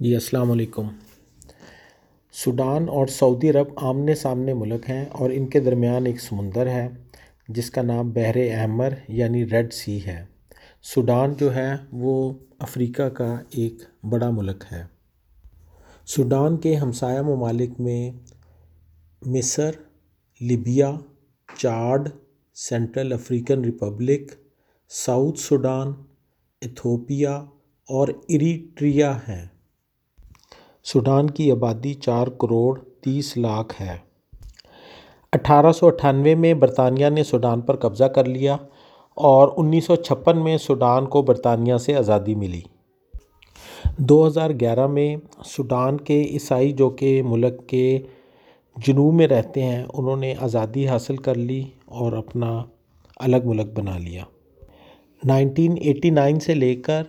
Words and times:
جی 0.00 0.14
السلام 0.14 0.50
علیکم۔ 0.50 0.88
سوڈان 2.32 2.88
اور 2.88 3.06
سعودی 3.06 3.50
عرب 3.50 3.66
آمنے 3.76 4.14
سامنے 4.14 4.54
ملک 4.54 4.90
ہیں 4.90 5.04
اور 5.04 5.30
ان 5.30 5.46
کے 5.46 5.60
درمیان 5.60 6.06
ایک 6.06 6.20
سمندر 6.20 6.66
ہے، 6.66 6.88
جس 7.48 7.70
کا 7.70 7.82
نام 7.82 8.10
بحر 8.10 8.36
احمر 8.36 8.88
یعنی 9.08 9.50
ریڈ 9.50 9.72
سی 9.72 10.06
ہے۔ 10.06 10.24
سوڈان 10.82 11.34
جو 11.40 11.54
ہے، 11.54 11.72
وہ 11.92 12.32
افریقہ 12.58 13.02
کا 13.02 13.38
ایک 13.50 13.74
بڑا 14.04 14.30
ملک 14.30 14.64
ہے۔ 14.72 14.84
سوڈان 16.06 16.56
کے 16.56 16.76
ہمسایہ 16.76 17.20
ممالک 17.20 17.80
میں 17.80 18.10
مصر، 19.26 19.70
Libya, 20.40 20.92
Chad, 21.56 22.08
Central 22.54 23.12
African 23.12 23.64
Republic, 23.64 24.32
South 24.88 25.38
Sudan, 25.38 25.92
Ethiopia 26.60 27.36
اور 27.88 28.08
ایریٹریا 28.08 29.16
ہیں۔ 29.16 29.46
سوڈان 30.92 31.30
کی 31.30 31.52
آبادی 31.52 31.94
چار 31.94 32.26
کروڑ 32.26 32.78
تیس 32.78 33.36
لاکھ 33.36 33.82
ہے۔ 33.82 33.96
اٹھارہ 35.32 35.72
سو 35.72 35.86
اٹھانوے 35.86 36.34
میں 36.34 36.54
برطانیہ 36.54 37.08
نے 37.08 37.24
سوڈان 37.24 37.60
پر 37.60 37.76
قبضہ 37.76 38.04
کر 38.04 38.24
لیا 38.24 38.56
اور 39.14 39.48
انیس 39.56 39.84
سو 39.84 39.96
چھپن 39.96 40.44
میں 40.44 40.58
سوڈان 40.58 41.06
کو 41.06 41.22
برطانیہ 41.22 41.76
سے 41.76 41.96
آزادی 41.96 42.34
ملی۔ 42.34 42.60
دو 43.98 44.26
ہزار 44.26 44.50
گیارہ 44.60 44.86
میں 44.86 45.16
سوڈان 45.44 45.96
کے 45.96 46.22
عیسائی 46.22 46.72
جو 46.72 46.90
کہ 46.90 47.22
ملک 47.22 47.66
کے 47.66 47.98
جنوب 48.76 49.14
میں 49.14 49.26
رہتے 49.26 49.62
ہیں، 49.62 49.84
انہوں 49.94 50.16
نے 50.16 50.34
آزادی 50.40 50.88
حاصل 50.88 51.16
کر 51.16 51.34
لی 51.34 51.64
اور 51.86 52.12
اپنا 52.12 52.62
الگ 53.16 53.36
ملک 53.44 53.78
بنا 53.78 53.98
لیا۔ 53.98 54.22
نائنٹین 55.24 55.74
ایٹی 55.80 56.10
نائن 56.10 56.40
سے 56.40 56.54
لے 56.54 56.74
کر 56.74 57.02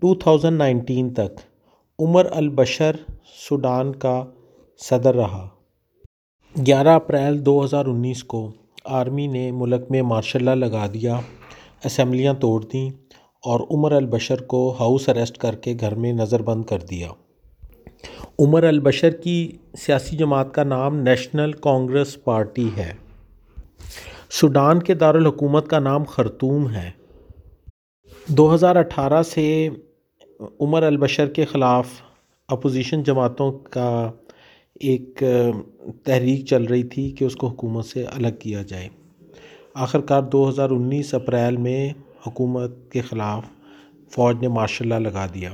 ٹو 0.00 0.14
تھاؤزنڈ 0.14 0.58
نائنٹین 0.58 1.14
تک 1.14 1.40
عمر 1.98 2.26
البشر 2.30 2.96
سوڈان 3.48 3.92
کا 3.92 4.24
صدر 4.78 5.14
رہا۔ 5.14 5.48
گیارہ 6.66 6.88
اپریل 6.88 7.46
دو 7.46 7.64
ہزار 7.64 7.86
انیس 7.86 8.24
کو 8.24 8.52
آرمی 8.84 9.26
نے 9.26 9.50
ملک 9.50 9.90
میں 9.90 10.02
مارشل 10.02 10.44
لا 10.44 10.54
لگا 10.54 10.86
دیا، 10.94 11.20
اسمبلیاں 11.84 12.34
توڑ 12.34 12.64
دیں 12.64 12.90
اور 13.44 13.60
عمر 13.70 13.92
البشر 13.92 14.42
کو 14.42 14.76
ہاؤس 14.80 15.08
اریسٹ 15.08 15.38
کر 15.38 15.54
کے 15.54 15.74
گھر 15.80 15.94
میں 15.94 16.12
نظر 16.12 16.42
بند 16.42 16.64
کر 16.64 16.78
دیا۔ 16.78 17.10
عمر 18.38 18.62
البشر 18.62 19.10
کی 19.10 19.52
سیاسی 19.78 20.16
جماعت 20.16 20.54
کا 20.54 20.64
نام 20.64 20.96
نیشنل 20.96 21.52
کانگریس 21.52 22.24
پارٹی 22.24 22.68
ہے۔ 22.76 22.92
سوڈان 24.30 24.82
کے 24.82 24.94
دارالحکومت 24.94 25.68
کا 25.68 25.78
نام 25.78 26.04
خرطوم 26.04 26.70
ہے۔ 26.70 26.90
دو 28.28 28.54
ہزار 28.54 28.76
اٹھارہ 28.76 29.22
سے 29.22 29.68
عمر 30.60 30.82
البشر 30.82 31.28
کے 31.28 31.44
خلاف 31.44 31.88
اپوزیشن 32.48 33.02
جماعتوں 33.02 33.52
کا 33.52 34.10
ایک 34.80 35.22
تحریک 36.04 36.46
چل 36.46 36.64
رہی 36.64 36.82
تھی 36.82 37.10
کہ 37.10 37.24
اس 37.24 37.36
کو 37.36 37.46
حکومت 37.46 37.84
سے 37.84 38.04
الگ 38.04 38.28
کیا 38.38 38.62
جائے۔ 38.62 38.88
آخر 39.74 40.00
کار 40.00 40.22
دو 40.22 40.48
ہزار 40.48 40.70
انیس 40.70 41.14
اپریل 41.14 41.56
میں 41.56 41.90
حکومت 42.26 42.92
کے 42.92 43.00
خلاف 43.00 43.44
فوج 44.10 44.36
نے 44.40 44.48
مارشل 44.48 44.88
لا 44.88 44.98
لگا 44.98 45.26
دیا۔ 45.34 45.50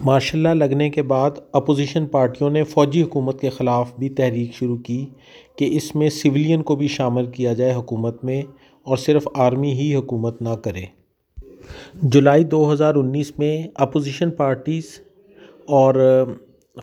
مارشل 0.00 0.38
لا 0.38 0.54
لگنے 0.54 0.90
کے 0.90 1.02
بعد 1.02 1.30
اپوزیشن 1.52 2.06
پارٹیوں 2.06 2.50
نے 2.50 2.64
فوجی 2.64 3.02
حکومت 3.02 3.40
کے 3.40 3.50
خلاف 3.50 3.92
بھی 3.98 4.08
تحریک 4.08 4.54
شروع 4.54 4.76
کی 4.76 5.06
کہ 5.56 5.68
اس 5.72 5.94
میں 5.94 6.10
سویلین 6.10 6.62
کو 6.62 6.76
بھی 6.76 6.88
شامل 6.88 7.26
کیا 7.26 7.52
جائے 7.52 7.74
حکومت 7.74 8.24
میں 8.24 8.42
اور 8.82 8.96
صرف 8.96 9.28
آرمی 9.34 9.72
ہی 9.72 9.94
حکومت 9.94 10.42
نہ 10.42 10.54
کرے۔ 10.64 10.84
جولائی 12.02 12.44
دو 12.44 12.72
ہزار 12.72 12.94
انیس 12.94 13.38
میں 13.38 13.62
اپوزیشن 13.74 14.30
پارٹیز 14.30 14.84
اور 15.66 16.24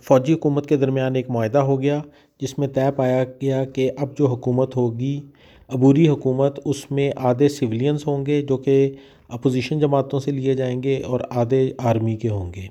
فوجی 0.01 0.33
حکومت 0.33 0.67
کے 0.67 0.77
درمیان 0.77 1.15
ایک 1.15 1.29
معاہدہ 1.29 1.57
ہو 1.57 1.81
گیا، 1.81 2.01
جس 2.39 2.59
میں 2.59 2.67
طے 2.67 2.91
پایا 2.95 3.23
گیا 3.23 3.65
کہ 3.65 3.91
اب 3.97 4.17
جو 4.17 4.27
حکومت 4.27 4.75
ہوگی، 4.75 5.21
عبوری 5.67 6.07
حکومت، 6.07 6.59
اس 6.65 6.91
میں 6.91 7.11
آدھے 7.15 7.49
سویلینس 7.49 8.07
ہوں 8.07 8.25
گے 8.25 8.41
جو 8.41 8.57
کہ 8.57 8.93
اپوزیشن 9.29 9.79
جماعتوں 9.79 10.19
سے 10.19 10.31
لیے 10.31 10.53
جائیں 10.53 10.83
گے 10.83 11.01
اور 11.01 11.19
آدھے 11.29 11.73
آرمی 11.77 12.15
کے 12.15 12.29
ہوں 12.29 12.53
گے۔ 12.53 12.67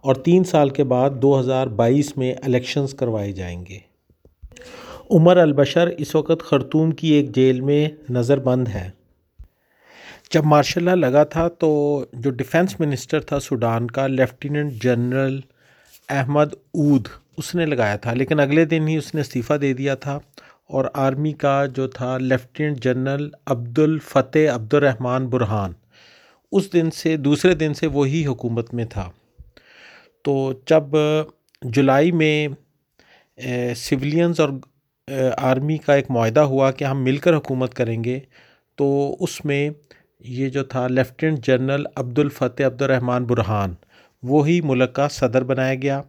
اور 0.00 0.14
تین 0.14 0.44
سال 0.44 0.68
کے 0.68 0.84
بعد 0.84 1.10
دو 1.10 1.40
ہزار 1.40 1.66
بائیس 1.66 2.16
میں 2.16 2.34
الیکشنز 2.42 2.94
کروائے 2.94 3.32
جائیں 3.32 3.64
گے۔ 3.68 3.78
عمر 5.10 5.36
البشر 5.36 5.86
اس 5.86 6.14
وقت 6.14 6.42
خرطوم 6.42 6.90
کی 6.90 7.12
ایک 7.12 7.34
جیل 7.34 7.60
میں 7.60 7.88
نظر 8.10 8.38
بند 8.38 8.68
ہے۔ 8.68 8.90
جب 10.30 10.44
مارشل 10.44 10.84
لا 10.84 10.94
لگا 10.94 11.24
تھا 11.24 11.48
تو 11.48 11.68
جو 12.12 12.30
ڈیفینس 12.30 12.80
منسٹر 12.80 13.20
تھا 13.20 13.40
سوڈان 13.40 13.86
کا، 13.86 14.06
لیفٹیننٹ 14.06 14.72
جنرل 14.72 15.40
احمد 16.08 16.52
اود، 16.72 17.08
اس 17.36 17.54
نے 17.54 17.66
لگایا 17.66 17.96
تھا۔ 17.96 18.12
لیکن 18.14 18.40
اگلے 18.40 18.64
دن 18.64 18.88
ہی 18.88 18.96
اس 18.96 19.14
نے 19.14 19.20
استعفیٰ 19.20 19.60
دے 19.60 19.72
دیا 19.72 19.94
تھا 19.94 20.18
اور 20.66 20.84
آرمی 20.94 21.32
کا 21.32 21.66
جو 21.66 21.86
تھا 21.88 22.18
لیفٹیننٹ 22.18 22.82
جنرل 22.82 23.28
عبد 23.46 23.78
الفتح 23.78 24.54
عبد 24.54 24.74
الرحمن 24.74 25.26
برہان، 25.26 25.72
اس 26.52 26.72
دن 26.72 26.90
سے، 26.90 27.16
دوسرے 27.16 27.54
دن 27.54 27.74
سے 27.74 27.86
وہی 27.86 28.26
حکومت 28.26 28.74
میں 28.74 28.84
تھا۔ 28.84 29.10
تو 30.24 30.52
جب 30.66 30.96
جولائی 31.62 32.12
میں 32.12 32.48
سولینز 33.76 34.40
اور 34.40 34.50
آرمی 35.38 35.76
کا 35.78 35.94
ایک 35.94 36.10
معاہدہ 36.10 36.40
ہوا 36.40 36.70
کہ 36.70 36.84
ہم 36.84 37.04
مل 37.04 37.16
کر 37.16 37.36
حکومت 37.36 37.74
کریں 37.74 38.04
گے، 38.04 38.18
تو 38.76 39.16
اس 39.20 39.44
میں 39.44 39.70
یہ 40.20 40.48
جو 40.48 40.62
تھا 40.64 40.86
لیفٹیننٹ 40.88 41.44
جنرل 41.46 41.84
عبد 41.96 42.18
الفتح 42.18 42.62
عبد 42.62 42.82
الرحمن 42.82 43.24
برہان، 43.24 43.74
وہی 44.22 44.60
ملک 44.60 44.92
کا 44.92 45.08
صدر 45.08 45.44
بنایا 45.44 45.74
گیا 45.74 46.00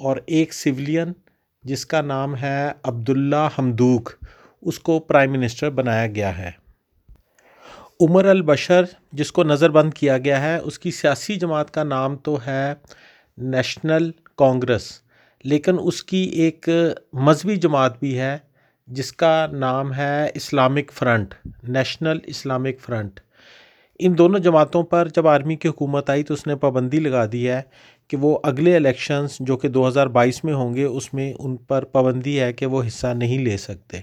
اور 0.00 0.16
ایک 0.26 0.54
سولین 0.54 1.12
جس 1.64 1.84
کا 1.86 2.00
نام 2.00 2.36
ہے 2.36 2.70
عبداللہ 2.82 3.48
حمدوک 3.58 4.10
اس 4.62 4.78
کو 4.78 4.98
پرائم 4.98 5.32
منسٹر 5.32 5.70
بنایا 5.70 6.06
گیا 6.06 6.36
ہے۔ 6.38 6.50
عمر 8.00 8.24
البشر، 8.24 8.84
جس 9.12 9.32
کو 9.32 9.44
نظر 9.44 9.70
بند 9.70 9.94
کیا 9.94 10.18
گیا 10.18 10.40
ہے، 10.42 10.56
اس 10.56 10.78
کی 10.78 10.90
سیاسی 10.90 11.36
جماعت 11.36 11.70
کا 11.70 11.82
نام 11.84 12.16
تو 12.16 12.36
ہے 12.46 12.74
نیشنل 13.38 14.10
کانگریس، 14.36 14.90
لیکن 15.44 15.76
اس 15.82 16.02
کی 16.04 16.22
ایک 16.42 16.68
مذہبی 17.12 17.56
جماعت 17.56 17.98
بھی 17.98 18.18
ہے، 18.18 18.36
جس 18.88 19.12
کا 19.12 19.46
نام 19.52 19.92
ہے 19.94 20.28
Islamic 20.34 20.92
Front, 20.92 21.34
National 21.68 22.18
Islamic 22.24 22.80
Front. 22.80 23.20
ان 23.98 24.18
دونوں 24.18 24.38
جماعتوں 24.38 24.82
پر 24.82 25.08
جب 25.08 25.28
آرمی 25.28 25.56
کی 25.56 25.68
حکومت 25.68 26.10
آئی 26.10 26.22
تو 26.22 26.34
اس 26.34 26.46
نے 26.46 26.56
پابندی 26.56 27.00
لگا 27.00 27.24
دی 27.32 27.48
ہے 27.48 27.62
کہ 28.08 28.16
وہ 28.16 28.38
اگلے 28.42 28.76
الیکشنز 28.76 29.36
جو 29.40 29.56
کہ 29.56 29.68
دو 29.68 29.88
ہزار 29.88 30.06
بائیس 30.06 30.44
میں 30.44 30.54
ہوں 30.54 30.74
گے، 30.74 30.84
اس 30.84 31.14
میں 31.14 31.32
ان 31.38 31.56
پر 31.56 31.84
پابندی 31.84 32.40
ہے 32.40 32.52
کہ 32.52 32.66
وہ 32.66 32.82
حصہ 32.86 33.06
نہیں 33.06 33.38
لے 33.38 33.56
سکتے۔ 33.56 34.00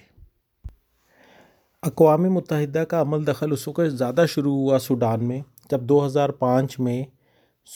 اقوام 1.83 2.21
متحدہ 2.21 2.79
کا 2.79 3.01
عمل 3.01 3.27
دخل 3.27 3.51
اس 3.51 3.67
وقت 3.67 3.91
زیادہ 3.91 4.25
شروع 4.29 4.55
ہوا 4.55 4.79
سوڈان 4.79 5.27
میں، 5.27 5.41
جب 5.71 5.81
دو 5.81 6.05
ہزار 6.05 6.29
پانچ 6.29 6.79
میں 6.79 7.03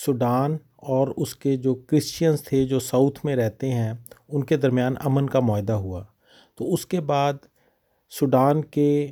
سوڈان 0.06 0.58
اور 0.76 1.08
اس 1.18 1.36
کے 1.36 1.58
جو 1.58 1.76
کرسچنز 1.76 2.44
تھے 2.44 2.66
جو 2.66 2.80
ساؤتھ 2.80 3.26
میں 3.26 3.36
رہتے 3.36 3.72
ہیں، 3.72 3.94
ان 4.28 4.44
کے 4.44 4.58
درمیان 4.58 4.94
امن 5.06 5.28
کا 5.28 5.40
معاہدہ 5.40 5.74
ہوا۔ 5.74 6.04
تو 6.56 6.74
اس 6.74 6.86
کے 6.86 7.02
بعد 7.02 7.34
سوڈان 8.10 8.62
کے 8.62 9.12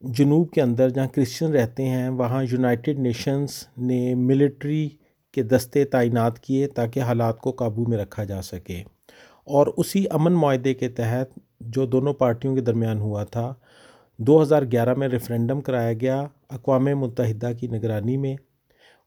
جنوب 0.00 0.50
کے 0.50 0.62
اندر 0.62 0.88
جہاں 0.88 1.06
کرسچن 1.08 1.46
رہتے 1.46 1.84
ہیں، 1.88 2.08
وہاں 2.08 2.44
یونائٹڈ 2.50 2.98
نیشنز 2.98 3.48
نے 3.78 4.14
ملٹری 4.14 4.88
کے 5.32 5.42
دستے 5.42 5.84
تعینات 5.84 6.38
کیے 6.40 6.66
تاکہ 6.66 7.00
حالات 7.00 7.40
کو 7.40 7.50
قابو 7.52 7.84
میں 7.88 7.98
رکھا 7.98 8.24
جا 8.24 8.42
سکے۔ 8.42 8.82
اور 9.44 9.66
اسی 9.76 10.04
امن 10.10 10.32
معاہدے 10.32 10.74
کے 10.74 10.88
تحت 10.88 11.38
جو 11.60 11.86
دونوں 11.86 12.14
پارٹیوں 12.14 12.54
کے 12.54 12.60
درمیان 12.60 12.98
ہوا 12.98 13.24
تھا، 13.24 13.54
دو 14.18 14.42
ہزار 14.42 14.62
گیارہ 14.72 14.94
میں 14.94 15.08
ریفرینڈم 15.08 15.60
کرایا 15.60 15.92
گیا 15.92 16.24
اقوام 16.48 16.84
متحدہ 16.84 17.50
کی 17.60 17.66
نگرانی 17.66 18.16
میں۔ 18.16 18.36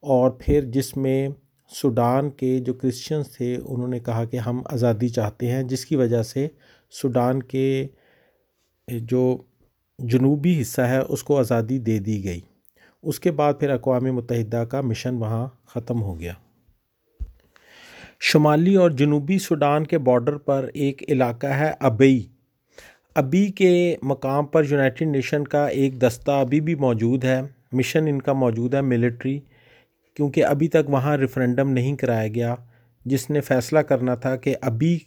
اور 0.02 0.30
پھر 0.30 0.66
جس 0.66 0.98
میں 0.98 1.30
سوڈان 1.76 2.30
کے 2.30 2.60
جو 2.60 2.74
کرسچنز 2.74 3.28
تھے، 3.38 3.58
انہوں 3.66 3.88
نے 3.88 4.00
کہا 4.00 4.25
کہ 4.25 4.38
ہم 4.38 4.62
آزادی 4.66 5.10
چاہتے 5.10 5.52
ہیں، 5.52 5.63
جس 5.63 5.86
کی 5.86 5.96
وجہ 5.96 6.24
سے 6.24 6.48
سوڈان 6.92 7.44
کے 7.44 7.88
جو 8.88 9.38
جنوبی 10.00 10.62
حصہ 10.62 10.81
ہے، 10.81 10.98
اس 10.98 11.24
کو 11.24 11.40
آزادی 11.40 11.80
دے 11.80 12.00
دی 12.00 12.24
گئی۔ 12.24 12.40
اس 13.04 13.19
کے 13.19 13.31
بعد 13.31 13.54
پھر 13.60 13.69
اقوام 13.69 14.04
متحدہ 14.04 14.63
کا 14.72 14.81
مشن 14.81 15.16
وہاں 15.16 15.48
ختم 15.66 16.01
ہو 16.01 16.19
گیا۔ 16.19 16.34
شمالی 18.19 18.75
اور 18.75 18.92
جنوبی 18.92 19.40
سوڈان 19.40 19.86
کے 19.86 19.98
بارڈر 19.98 20.38
پر 20.38 20.69
ایک 20.74 21.04
علاقہ 21.07 21.48
ہے 21.48 21.72
ابئی۔ 21.80 22.28
ابھی 23.16 23.48
کے 23.48 23.96
مقام 24.04 24.46
پر 24.46 24.63
یونائٹڈ 24.69 25.01
نیشن 25.01 25.44
کا 25.44 25.68
ایک 25.68 26.01
دستہ 26.01 26.31
ابھی 26.31 26.62
بھی 26.62 26.75
موجود 26.75 27.24
ہے۔ 27.24 27.42
مشن 27.72 28.07
ان 28.07 28.22
کا 28.22 28.34
موجود 28.34 28.75
ہے 28.75 28.81
ملٹری، 28.81 29.40
کیونکہ 30.13 30.46
ابھی 30.46 30.68
تک 30.68 30.90
وہاں 30.90 31.18
ریفرینڈم 31.18 31.69
نہیں 31.69 31.96
کرایا 31.96 32.28
گیا۔ 32.28 32.56
جس 33.06 33.30
نے 33.30 33.42
فیصلہ 33.42 33.80
کرنا 33.80 34.16
تھا 34.16 34.36
کہ 34.36 34.56
ابھی 34.62 35.00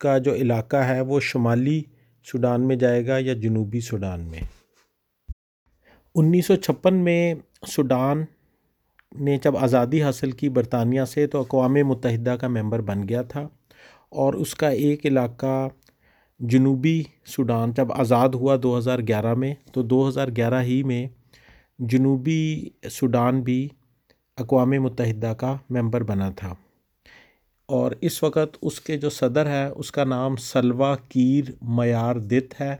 کا 0.00 0.18
جو 0.18 0.34
علاقہ 0.34 0.76
ہے 0.76 1.00
وہ 1.00 1.20
شمالی 1.20 1.82
سوڈان 2.24 2.68
میں 2.68 2.76
جائے 2.76 3.06
گا 3.06 3.18
یا 3.18 3.32
جنوبی 3.34 3.80
سوڈان 3.80 4.20
میں؟ 4.20 4.40
انیس 6.14 6.46
سو 6.46 6.56
چھپن 6.56 6.94
میں 6.94 7.34
سوڈان 7.66 8.24
نے 9.20 9.38
جب 9.44 9.56
آزادی 9.56 10.02
حاصل 10.02 10.30
کی 10.30 10.48
برطانیہ 10.48 11.04
سے 11.04 11.26
تو 11.26 11.40
اقوام 11.40 11.74
متحدہ 11.74 12.36
کا 12.40 12.48
ممبر 12.48 12.80
بن 12.80 13.08
گیا 13.08 13.22
تھا 13.22 13.48
اور 14.10 14.34
اس 14.34 14.54
کا 14.54 14.68
ایک 14.68 15.06
علاقہ 15.06 15.68
جنوبی 16.40 17.02
سوڈان 17.26 17.72
جب 17.72 17.92
آزاد 17.92 18.28
ہوا 18.28 18.56
دو 18.62 18.78
ہزار 18.78 18.98
گیارہ 18.98 19.34
میں 19.34 19.54
تو 19.72 19.82
دو 19.82 20.08
ہزار 20.08 20.28
گیارہ 20.36 20.62
ہی 20.62 20.82
میں 20.82 21.06
جنوبی 21.78 22.68
سوڈان 22.90 23.42
بھی 23.42 23.68
اقوام 24.36 24.70
متحدہ 24.70 25.34
کا 25.38 25.56
ممبر 25.70 26.02
بنا 26.02 26.30
تھا۔ 26.30 26.54
اور 27.70 27.92
اس 28.00 28.22
وقت 28.22 28.56
اس 28.62 28.80
کے 28.80 28.96
جو 28.96 29.10
صدر 29.10 29.46
ہے، 29.46 29.66
اس 29.66 29.92
کا 29.92 30.04
نام 30.04 30.36
سلوا 30.36 30.94
کیر 31.08 31.50
میار 31.62 32.16
دت 32.16 32.60
ہے 32.60 32.76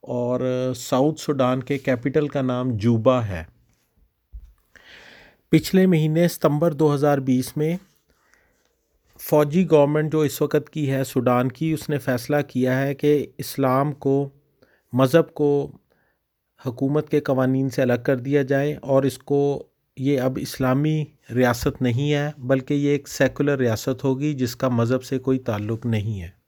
اور 0.00 0.40
ساؤتھ 0.76 1.20
سوڈان 1.20 1.62
کے 1.62 1.78
کیپٹل 1.78 2.28
کا 2.28 2.42
نام 2.42 2.76
جوبا 2.76 3.26
ہے۔ 3.26 3.42
پچھلے 5.48 5.86
مہینے 5.86 6.28
ستمبر 6.28 6.72
دو 6.72 6.94
ہزار 6.94 7.18
بیس 7.18 7.56
میں 7.56 7.76
فوجی 9.20 9.70
گورنمنٹ 9.70 10.12
جو 10.12 10.20
اس 10.20 10.42
وقت 10.42 10.70
کی 10.70 10.90
ہے 10.90 11.04
سوڈان 11.04 11.52
کی، 11.52 11.72
اس 11.72 11.88
نے 11.88 11.98
فیصلہ 11.98 12.36
کیا 12.48 12.80
ہے 12.80 12.94
کہ 12.94 13.26
اسلام 13.38 13.92
کو، 13.92 14.28
مذہب 14.92 15.34
کو، 15.34 15.50
حکومت 16.66 17.08
کے 17.08 17.20
قوانین 17.20 17.70
سے 17.70 17.82
الگ 17.82 18.02
کر 18.04 18.16
دیا 18.16 18.42
جائے 18.42 18.74
اور 18.82 19.02
اس 19.02 19.18
کو، 19.18 19.68
یہ 19.96 20.20
اب 20.20 20.38
اسلامی 20.42 21.04
ریاست 21.34 21.82
نہیں 21.82 22.12
ہے، 22.12 22.30
بلکہ 22.38 22.74
یہ 22.74 22.88
ایک 22.88 23.08
سیکولر 23.08 23.58
ریاست 23.58 24.04
ہوگی 24.04 24.32
جس 24.32 24.56
کا 24.56 24.68
مذہب 24.68 25.02
سے 25.02 25.18
کوئی 25.18 25.38
تعلق 25.38 25.86
نہیں 25.86 26.22
ہے۔ 26.22 26.39